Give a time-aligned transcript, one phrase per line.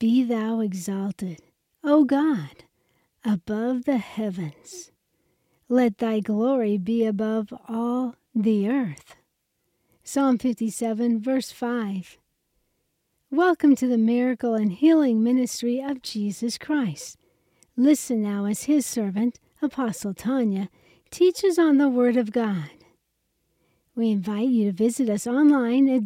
[0.00, 1.40] Be thou exalted,
[1.84, 2.64] O God,
[3.24, 4.90] above the heavens.
[5.68, 9.14] Let thy glory be above all the earth.
[10.02, 12.18] Psalm 57, verse 5.
[13.30, 17.16] Welcome to the miracle and healing ministry of Jesus Christ.
[17.76, 20.68] Listen now as his servant, Apostle Tonya,
[21.12, 22.70] teaches on the Word of God.
[23.94, 26.04] We invite you to visit us online at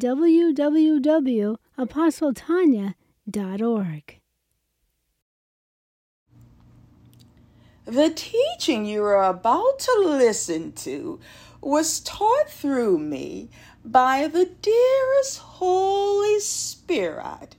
[7.85, 11.21] The teaching you are about to listen to
[11.61, 13.51] was taught through me
[13.85, 17.57] by the dearest Holy Spirit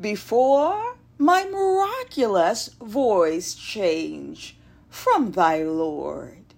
[0.00, 4.56] before my miraculous voice change
[4.88, 6.54] from thy Lord.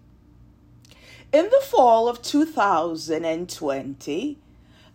[1.32, 4.38] In the fall of 2020,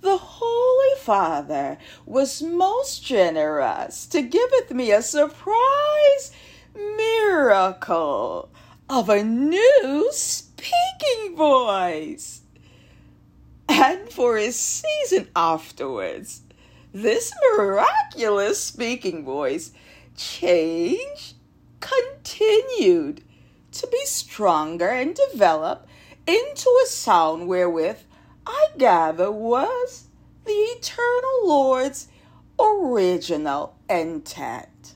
[0.01, 6.31] the Holy Father was most generous to giveth me a surprise
[6.75, 8.49] miracle
[8.89, 12.41] of a new speaking voice.
[13.69, 16.41] And for a season afterwards,
[16.93, 19.71] this miraculous speaking voice
[20.17, 21.36] changed,
[21.80, 23.23] continued
[23.71, 25.88] to be stronger and develop
[26.27, 27.99] into a sound wherewith
[28.53, 30.07] I gather was
[30.44, 32.09] the eternal Lord's
[32.59, 34.95] original intent.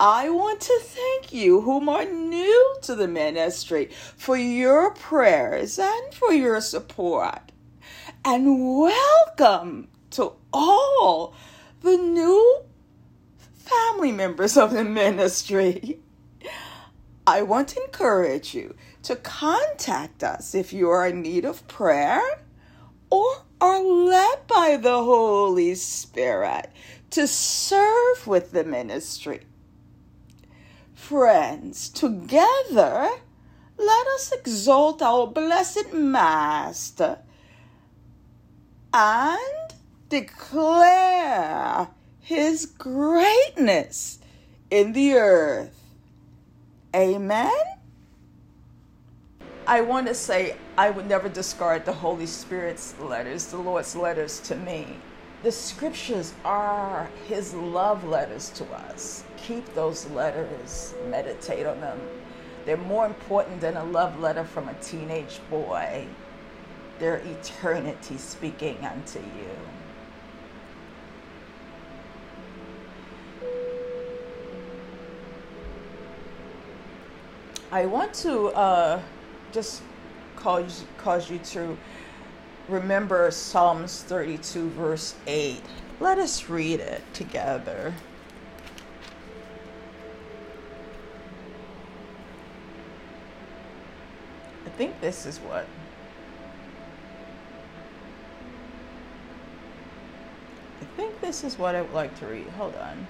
[0.00, 6.14] I want to thank you, whom are new to the ministry, for your prayers and
[6.14, 7.52] for your support.
[8.24, 11.34] And welcome to all
[11.82, 12.64] the new
[13.52, 16.00] family members of the ministry.
[17.26, 22.20] I want to encourage you to contact us if you are in need of prayer
[23.10, 26.70] or are led by the Holy Spirit
[27.10, 29.42] to serve with the ministry.
[30.94, 33.08] Friends, together,
[33.76, 37.18] let us exalt our blessed Master
[38.92, 39.74] and
[40.08, 44.18] declare his greatness
[44.70, 45.81] in the earth.
[46.94, 47.50] Amen.
[49.66, 54.40] I want to say I would never discard the Holy Spirit's letters, the Lord's letters
[54.40, 54.98] to me.
[55.42, 59.24] The scriptures are His love letters to us.
[59.38, 61.98] Keep those letters, meditate on them.
[62.66, 66.06] They're more important than a love letter from a teenage boy.
[66.98, 69.50] They're eternity speaking unto you.
[77.72, 79.00] I want to uh,
[79.50, 79.80] just
[80.36, 81.78] cause, cause you to
[82.68, 85.62] remember Psalms 32, verse 8.
[85.98, 87.94] Let us read it together.
[94.66, 95.66] I think this is what.
[100.82, 102.46] I think this is what I would like to read.
[102.58, 103.06] Hold on.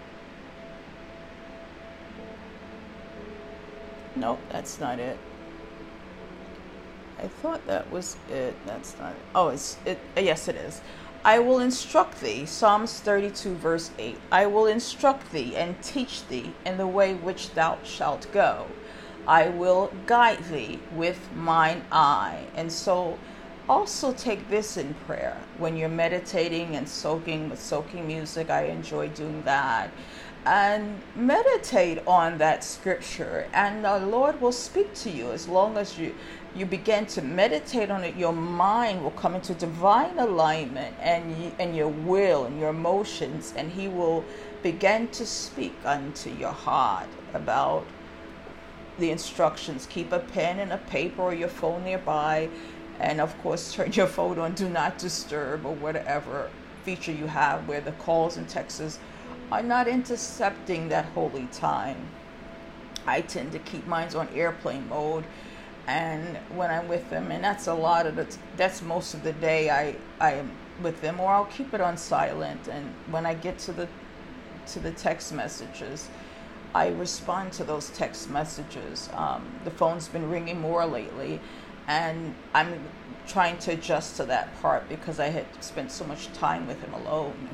[4.16, 5.18] Nope, that's not it.
[7.18, 8.54] I thought that was it.
[8.66, 9.22] That's not it.
[9.34, 9.98] Oh, it's it.
[10.16, 10.80] Uh, yes, it is.
[11.24, 12.46] I will instruct thee.
[12.46, 14.18] Psalms 32, verse 8.
[14.32, 18.66] I will instruct thee and teach thee in the way which thou shalt go.
[19.26, 22.46] I will guide thee with mine eye.
[22.56, 23.18] And so
[23.72, 28.50] also take this in prayer when you're meditating and soaking with soaking music.
[28.50, 29.90] I enjoy doing that.
[30.44, 35.98] And meditate on that scripture, and the Lord will speak to you as long as
[35.98, 36.14] you
[36.54, 41.74] you begin to meditate on it, your mind will come into divine alignment and, and
[41.74, 44.22] your will and your emotions, and He will
[44.62, 47.86] begin to speak unto your heart about
[48.98, 49.86] the instructions.
[49.86, 52.50] Keep a pen and a paper or your phone nearby,
[53.02, 56.50] and of course, turn your phone on Do Not Disturb or whatever
[56.84, 58.98] feature you have where the calls and texts
[59.50, 62.08] are not intercepting that holy time.
[63.06, 65.24] I tend to keep mine on airplane mode
[65.86, 68.26] and when I'm with them, and that's a lot of the,
[68.56, 71.96] that's most of the day I I am with them, or I'll keep it on
[71.96, 72.68] silent.
[72.68, 73.88] And when I get to the
[74.68, 76.08] to the text messages,
[76.74, 79.10] I respond to those text messages.
[79.14, 81.40] Um, the phone's been ringing more lately,
[81.86, 82.80] and I'm
[83.26, 86.92] trying to adjust to that part because I had spent so much time with him
[86.92, 87.48] alone.